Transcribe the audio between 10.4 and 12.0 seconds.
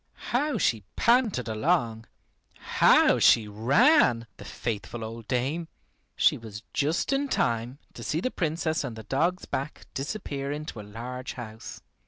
into a large house.